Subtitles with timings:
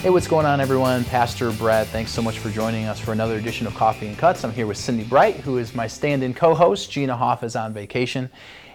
[0.00, 1.04] Hey, what's going on, everyone?
[1.04, 4.42] Pastor Brett, thanks so much for joining us for another edition of Coffee and Cuts.
[4.44, 6.90] I'm here with Cindy Bright, who is my stand in co host.
[6.90, 8.30] Gina Hoff is on vacation.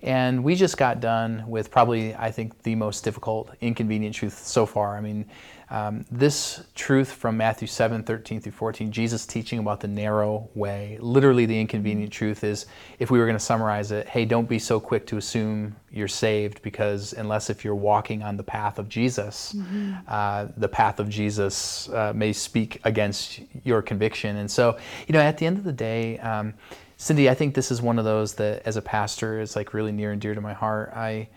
[0.00, 4.64] And we just got done with probably, I think, the most difficult, inconvenient truth so
[4.64, 4.96] far.
[4.96, 5.26] I mean,
[5.70, 10.98] um, this truth from Matthew 7 13 through 14, Jesus teaching about the narrow way.
[11.00, 12.66] Literally, the inconvenient truth is
[12.98, 16.08] if we were going to summarize it, hey, don't be so quick to assume you're
[16.08, 19.94] saved because unless if you're walking on the path of Jesus, mm-hmm.
[20.08, 24.38] uh, the path of Jesus uh, may speak against your conviction.
[24.38, 26.52] And so, you know, at the end of the day, um,
[26.96, 29.92] Cindy, I think this is one of those that as a pastor is like really
[29.92, 30.92] near and dear to my heart.
[30.96, 31.28] I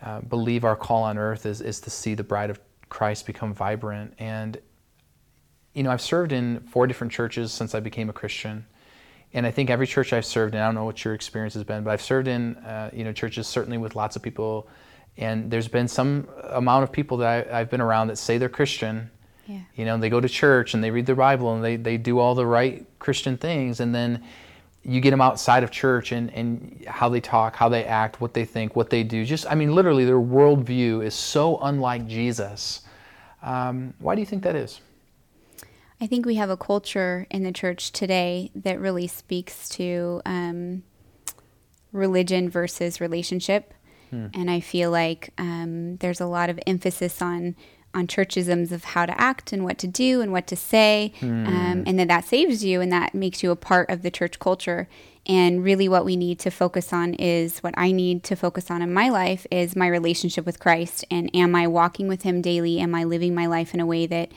[0.00, 2.60] uh, believe our call on earth is, is to see the bride of
[2.92, 4.12] Christ become vibrant.
[4.18, 4.58] And,
[5.72, 8.66] you know, I've served in four different churches since I became a Christian.
[9.32, 11.64] And I think every church I've served in, I don't know what your experience has
[11.64, 14.68] been, but I've served in, uh, you know, churches certainly with lots of people.
[15.16, 18.50] And there's been some amount of people that I, have been around that say they're
[18.50, 19.10] Christian.
[19.46, 19.60] Yeah.
[19.74, 22.18] You know, they go to church and they read the Bible and they, they do
[22.18, 23.80] all the right Christian things.
[23.80, 24.22] And then
[24.84, 28.34] you get them outside of church and, and how they talk, how they act, what
[28.34, 29.24] they think, what they do.
[29.24, 32.82] Just, I mean, literally, their worldview is so unlike Jesus.
[33.42, 34.80] Um, why do you think that is?
[36.00, 40.82] I think we have a culture in the church today that really speaks to um,
[41.92, 43.72] religion versus relationship.
[44.10, 44.26] Hmm.
[44.34, 47.54] And I feel like um, there's a lot of emphasis on
[47.94, 51.46] on churchisms of how to act and what to do and what to say, mm.
[51.46, 54.38] um, and then that saves you and that makes you a part of the church
[54.38, 54.88] culture.
[55.26, 58.82] And really, what we need to focus on is what I need to focus on
[58.82, 61.04] in my life is my relationship with Christ.
[61.10, 62.80] And am I walking with Him daily?
[62.80, 64.32] Am I living my life in a way that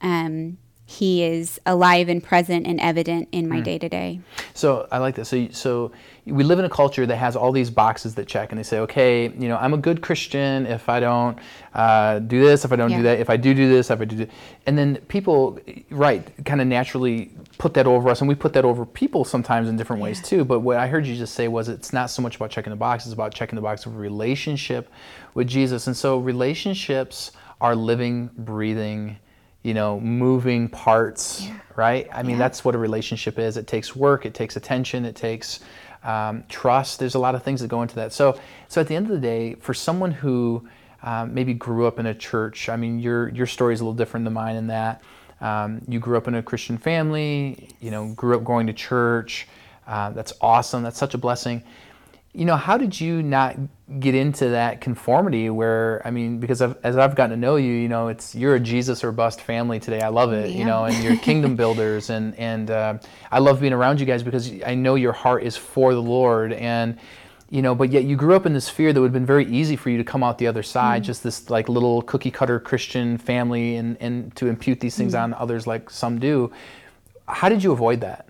[0.00, 0.58] um,
[0.90, 4.20] he is alive and present and evident in my day to day.
[4.54, 5.26] So I like that.
[5.26, 5.92] So so
[6.24, 8.78] we live in a culture that has all these boxes that check, and they say,
[8.78, 11.38] okay, you know, I'm a good Christian if I don't
[11.74, 12.96] uh, do this, if I don't yeah.
[12.96, 14.26] do that, if I do do this, if I do, do
[14.64, 18.64] and then people, right, kind of naturally put that over us, and we put that
[18.64, 20.04] over people sometimes in different yeah.
[20.04, 20.42] ways too.
[20.42, 22.76] But what I heard you just say was, it's not so much about checking the
[22.76, 24.90] box; it's about checking the box of relationship
[25.34, 25.86] with Jesus.
[25.86, 29.18] And so relationships are living, breathing
[29.62, 31.58] you know, moving parts, yeah.
[31.76, 32.08] right?
[32.12, 32.38] I mean, yeah.
[32.38, 33.56] that's what a relationship is.
[33.56, 35.60] It takes work, it takes attention, it takes
[36.04, 36.98] um, trust.
[36.98, 38.12] There's a lot of things that go into that.
[38.12, 40.68] So, so at the end of the day, for someone who
[41.02, 43.96] um, maybe grew up in a church, I mean, your your story is a little
[43.96, 45.02] different than mine in that
[45.40, 49.46] um, you grew up in a Christian family, you know, grew up going to church.
[49.86, 50.82] Uh, that's awesome.
[50.82, 51.62] That's such a blessing
[52.38, 53.56] you know, how did you not
[53.98, 57.72] get into that conformity where, I mean, because I've, as I've gotten to know you,
[57.72, 60.02] you know, it's, you're a Jesus or bust family today.
[60.02, 60.56] I love it, yeah.
[60.56, 62.10] you know, and you're kingdom builders.
[62.10, 62.98] And, and uh,
[63.32, 66.52] I love being around you guys because I know your heart is for the Lord.
[66.52, 66.96] And,
[67.50, 69.46] you know, but yet you grew up in this fear that would have been very
[69.46, 71.06] easy for you to come out the other side, mm.
[71.06, 75.24] just this like little cookie cutter Christian family and, and to impute these things mm.
[75.24, 76.52] on others like some do.
[77.26, 78.28] How did you avoid that?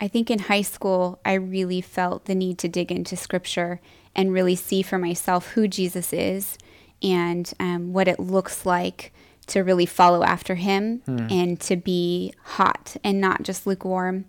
[0.00, 3.80] I think in high school, I really felt the need to dig into scripture
[4.14, 6.56] and really see for myself who Jesus is
[7.02, 9.12] and um, what it looks like
[9.48, 11.30] to really follow after him mm.
[11.30, 14.26] and to be hot and not just lukewarm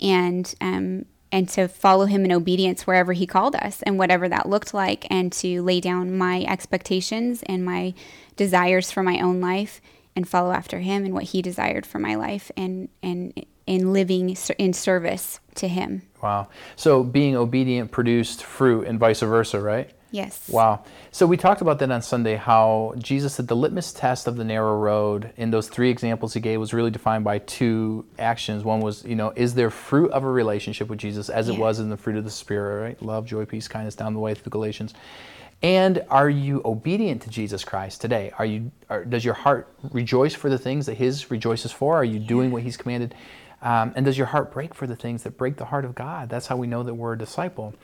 [0.00, 4.48] and um, and to follow him in obedience wherever he called us and whatever that
[4.48, 7.94] looked like and to lay down my expectations and my
[8.36, 9.80] desires for my own life
[10.14, 14.36] and follow after him and what he desired for my life and and in living
[14.58, 16.02] in service to Him.
[16.22, 16.48] Wow.
[16.76, 19.90] So being obedient produced fruit and vice versa, right?
[20.12, 20.48] Yes.
[20.48, 20.84] Wow.
[21.10, 24.44] So we talked about that on Sunday how Jesus said the litmus test of the
[24.44, 28.62] narrow road in those three examples he gave was really defined by two actions.
[28.64, 31.54] One was, you know, is there fruit of a relationship with Jesus as yeah.
[31.54, 33.02] it was in the fruit of the Spirit, right?
[33.02, 34.94] Love, joy, peace, kindness down the way through Galatians.
[35.62, 38.30] And are you obedient to Jesus Christ today?
[38.38, 41.96] Are you are, does your heart rejoice for the things that his rejoices for?
[41.96, 43.14] Are you doing what he's commanded?
[43.62, 46.28] Um, and does your heart break for the things that break the heart of God?
[46.28, 47.74] That's how we know that we're a disciple.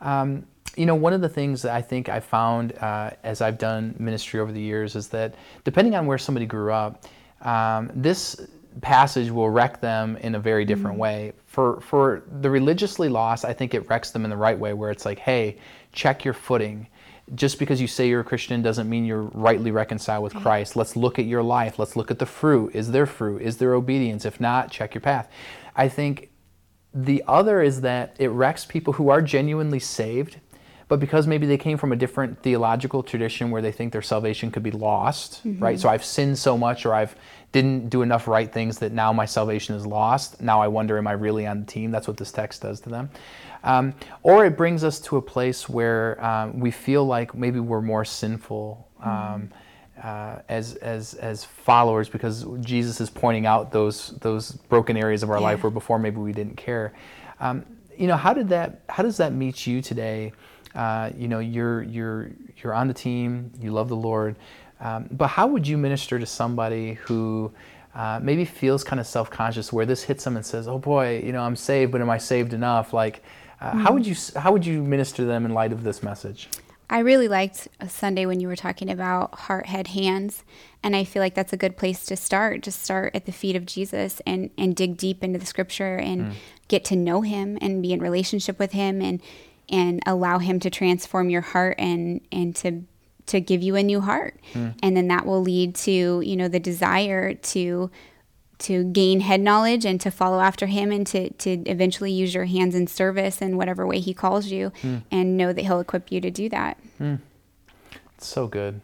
[0.00, 0.46] Um,
[0.76, 3.94] you know, one of the things that I think I found uh, as I've done
[3.98, 5.34] ministry over the years is that
[5.64, 7.04] depending on where somebody grew up,
[7.42, 8.46] um, this
[8.80, 11.02] passage will wreck them in a very different mm-hmm.
[11.02, 11.32] way.
[11.46, 14.90] For for the religiously lost, I think it wrecks them in the right way, where
[14.90, 15.58] it's like, hey,
[15.92, 16.86] check your footing
[17.34, 20.76] just because you say you're a Christian doesn't mean you're rightly reconciled with Christ.
[20.76, 21.78] Let's look at your life.
[21.78, 22.74] Let's look at the fruit.
[22.74, 23.42] Is there fruit?
[23.42, 24.24] Is there obedience?
[24.24, 25.30] If not, check your path.
[25.74, 26.30] I think
[26.92, 30.40] the other is that it wrecks people who are genuinely saved,
[30.88, 34.50] but because maybe they came from a different theological tradition where they think their salvation
[34.50, 35.62] could be lost, mm-hmm.
[35.62, 35.80] right?
[35.80, 37.14] So I've sinned so much or I've
[37.52, 40.40] didn't do enough right things that now my salvation is lost.
[40.40, 41.90] Now I wonder, am I really on the team?
[41.90, 43.10] That's what this text does to them.
[43.62, 47.82] Um, or it brings us to a place where um, we feel like maybe we're
[47.82, 48.88] more sinful.
[49.00, 49.50] Um,
[50.02, 55.30] uh, as as as followers because Jesus is pointing out those those broken areas of
[55.30, 55.42] our Yeah.
[55.42, 56.92] life where before maybe we didn't care.
[57.38, 57.64] Um,
[57.96, 58.80] you know, how did that?
[58.88, 60.32] How does that meet you today?
[60.74, 62.30] Uh, you know, you're you're
[62.62, 63.52] you're on the team.
[63.60, 64.36] You love the Lord,
[64.80, 67.52] um, but how would you minister to somebody who
[67.94, 71.32] uh, maybe feels kind of self-conscious, where this hits them and says, "Oh boy, you
[71.32, 73.22] know, I'm saved, but am I saved enough?" Like,
[73.60, 76.48] uh, how would you how would you minister to them in light of this message?
[76.92, 80.44] I really liked Sunday when you were talking about heart, head, hands.
[80.82, 82.60] And I feel like that's a good place to start.
[82.60, 86.34] Just start at the feet of Jesus and, and dig deep into the scripture and
[86.68, 89.22] get to know him and be in relationship with him and
[89.68, 92.84] and allow him to transform your heart and and to
[93.26, 94.38] to give you a new heart.
[94.52, 94.70] Hmm.
[94.82, 97.90] And then that will lead to, you know, the desire to
[98.58, 102.44] to gain head knowledge and to follow after him and to, to eventually use your
[102.44, 104.98] hands in service in whatever way he calls you hmm.
[105.10, 106.78] and know that he'll equip you to do that.
[106.98, 107.16] Hmm.
[108.16, 108.80] It's so good.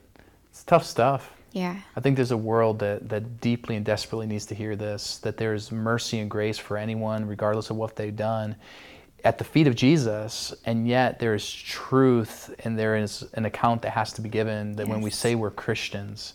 [0.51, 1.33] It's tough stuff.
[1.53, 1.77] Yeah.
[1.95, 5.37] I think there's a world that, that deeply and desperately needs to hear this that
[5.37, 8.57] there's mercy and grace for anyone, regardless of what they've done,
[9.29, 13.83] at the feet of Jesus, and yet there is truth and there is an account
[13.83, 16.33] that has to be given that when we say we're Christians,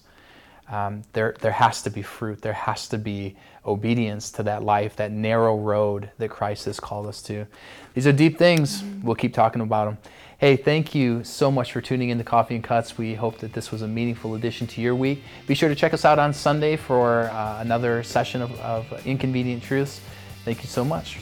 [0.70, 2.44] um, there, there has to be fruit.
[2.44, 3.36] There has to be
[3.66, 7.48] obedience to that life, that narrow road that Christ has called us to.
[7.96, 8.84] These are deep things.
[9.02, 9.98] We'll keep talking about them.
[10.38, 12.96] Hey, thank you so much for tuning in to Coffee and Cuts.
[12.96, 15.24] We hope that this was a meaningful addition to your week.
[15.48, 19.64] Be sure to check us out on Sunday for uh, another session of, of Inconvenient
[19.64, 20.00] Truths.
[20.46, 21.18] Thank you so much.